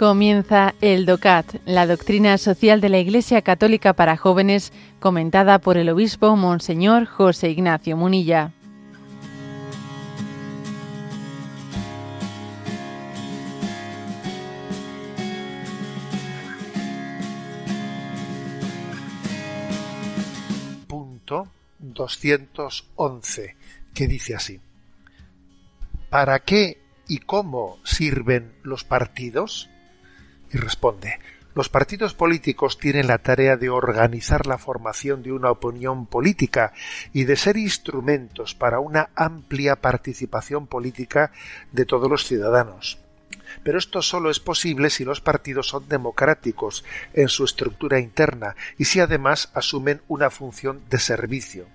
[0.00, 5.90] Comienza el DOCAT, la doctrina social de la Iglesia Católica para jóvenes, comentada por el
[5.90, 8.54] obispo Monseñor José Ignacio Munilla.
[20.86, 21.46] Punto
[21.78, 23.56] 211,
[23.92, 24.60] que dice así.
[26.08, 29.68] ¿Para qué y cómo sirven los partidos?
[30.52, 31.18] Y responde
[31.54, 36.72] los partidos políticos tienen la tarea de organizar la formación de una opinión política
[37.12, 41.32] y de ser instrumentos para una amplia participación política
[41.72, 42.98] de todos los ciudadanos.
[43.64, 48.84] Pero esto solo es posible si los partidos son democráticos en su estructura interna y
[48.84, 51.66] si además asumen una función de servicio.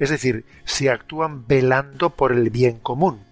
[0.00, 3.29] Es decir, si actúan velando por el bien común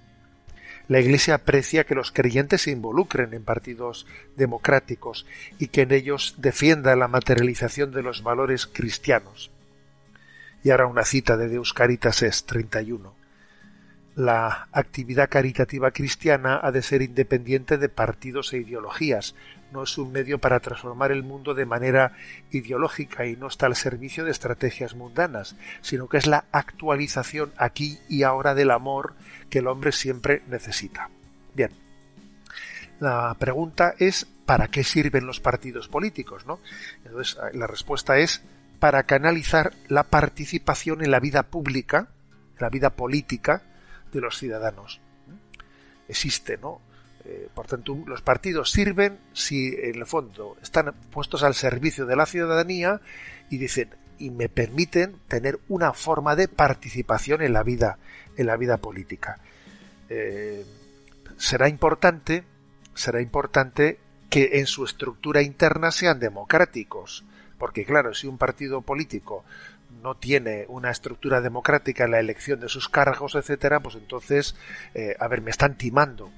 [0.88, 5.26] la Iglesia aprecia que los creyentes se involucren en partidos democráticos
[5.58, 9.50] y que en ellos defienda la materialización de los valores cristianos.
[10.64, 13.17] Y ahora una cita de Deus Caritas es 31.
[14.18, 19.36] La actividad caritativa cristiana ha de ser independiente de partidos e ideologías,
[19.70, 22.16] no es un medio para transformar el mundo de manera
[22.50, 28.00] ideológica y no está al servicio de estrategias mundanas, sino que es la actualización aquí
[28.08, 29.14] y ahora del amor
[29.50, 31.10] que el hombre siempre necesita.
[31.54, 31.70] Bien,
[32.98, 36.44] la pregunta es ¿para qué sirven los partidos políticos?
[36.44, 36.58] ¿no?
[37.04, 38.42] Entonces, la respuesta es
[38.80, 42.08] para canalizar la participación en la vida pública,
[42.56, 43.62] en la vida política
[44.12, 45.00] de los ciudadanos.
[46.08, 46.80] Existe, ¿no?
[47.24, 52.16] Eh, por tanto, los partidos sirven si en el fondo están puestos al servicio de
[52.16, 53.00] la ciudadanía
[53.50, 57.98] y dicen y me permiten tener una forma de participación en la vida
[58.36, 59.40] en la vida política.
[60.08, 60.64] Eh,
[61.36, 62.44] será importante
[62.94, 63.98] será importante
[64.30, 67.24] que en su estructura interna sean democráticos,
[67.58, 69.44] porque claro, si un partido político
[70.02, 74.54] no tiene una estructura democrática en la elección de sus cargos, etcétera, pues entonces,
[74.94, 76.30] eh, a ver, me están timando,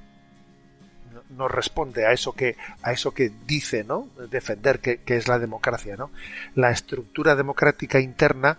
[1.31, 5.97] no responde a eso que a eso que dice no defender que, es la democracia
[5.97, 6.11] no
[6.55, 8.59] la estructura democrática interna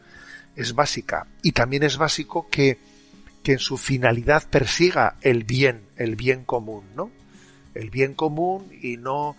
[0.55, 2.79] es básica y también es básico que,
[3.43, 7.11] que en su finalidad persiga el bien el bien común no
[7.73, 9.35] el bien común y no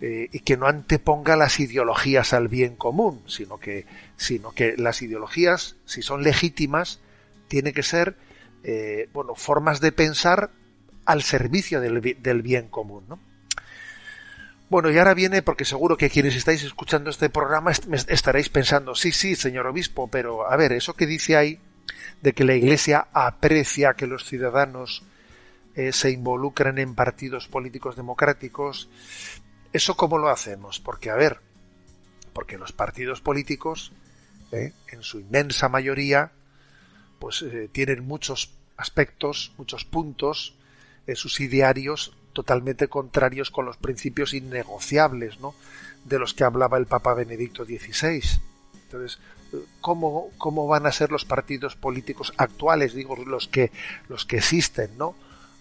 [0.00, 3.86] eh, y que no anteponga las ideologías al bien común sino que
[4.16, 7.00] sino que las ideologías si son legítimas
[7.48, 8.16] tiene que ser
[8.64, 10.50] eh, bueno formas de pensar
[11.06, 13.04] al servicio del, bien común.
[13.08, 13.18] ¿no?
[14.68, 19.12] Bueno, y ahora viene, porque seguro que quienes estáis escuchando este programa estaréis pensando, sí,
[19.12, 21.60] sí, señor obispo, pero a ver, eso que dice ahí,
[22.20, 25.04] de que la Iglesia aprecia que los ciudadanos
[25.76, 28.88] eh, se involucren en partidos políticos democráticos,
[29.74, 30.80] ¿eso cómo lo hacemos?
[30.80, 31.40] Porque, a ver,
[32.32, 33.92] porque los partidos políticos,
[34.52, 36.32] eh, en su inmensa mayoría,
[37.18, 40.54] pues eh, tienen muchos aspectos, muchos puntos
[41.14, 45.54] subsidiarios totalmente contrarios con los principios innegociables ¿no?
[46.04, 48.22] de los que hablaba el Papa Benedicto XVI.
[48.82, 49.20] Entonces,
[49.80, 53.70] ¿cómo, ¿cómo van a ser los partidos políticos actuales, digo, los que,
[54.08, 55.14] los que existen, ¿no?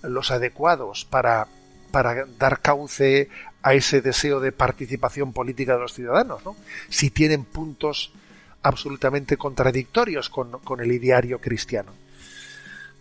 [0.07, 1.47] Los adecuados para,
[1.91, 3.29] para dar cauce
[3.61, 6.55] a ese deseo de participación política de los ciudadanos, ¿no?
[6.89, 8.13] si tienen puntos
[8.61, 11.91] absolutamente contradictorios con, con el ideario cristiano.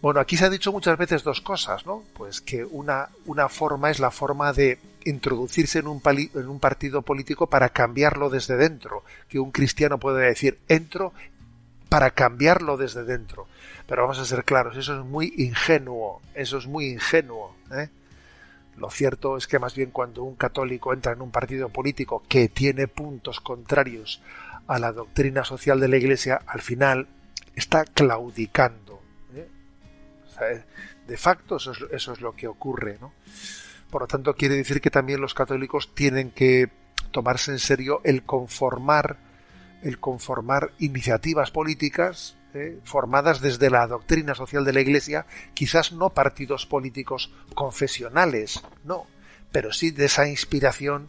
[0.04, 2.04] Bueno, aquí se ha dicho muchas veces dos cosas, ¿no?
[2.12, 7.00] Pues que una, una forma es la forma de introducirse en un, en un partido
[7.00, 11.14] político para cambiarlo desde dentro, que un cristiano puede decir, entro
[11.94, 13.46] para cambiarlo desde dentro.
[13.86, 17.54] Pero vamos a ser claros, eso es muy ingenuo, eso es muy ingenuo.
[17.70, 17.88] ¿eh?
[18.76, 22.48] Lo cierto es que más bien cuando un católico entra en un partido político que
[22.48, 24.20] tiene puntos contrarios
[24.66, 27.06] a la doctrina social de la Iglesia, al final
[27.54, 29.00] está claudicando
[31.06, 32.98] de facto eso es, lo que ocurre.
[33.00, 33.12] ¿no?
[33.88, 36.72] Por lo tanto, quiere decir que también los católicos tienen que
[37.12, 39.18] tomarse en serio el conformar,
[39.84, 42.80] el conformar iniciativas políticas ¿eh?
[42.84, 49.06] formadas desde la doctrina social de la Iglesia, quizás no partidos políticos confesionales, no,
[49.52, 51.08] pero sí de esa inspiración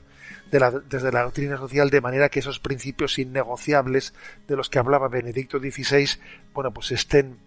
[0.51, 4.13] de la, desde la doctrina social, de manera que esos principios innegociables
[4.47, 6.19] de los que hablaba Benedicto XVI,
[6.53, 7.39] bueno, pues estén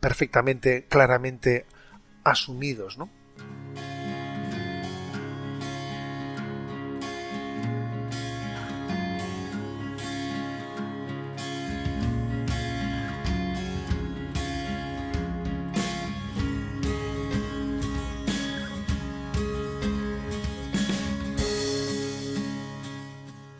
[0.00, 1.66] perfectamente, claramente
[2.24, 3.10] asumidos, ¿no?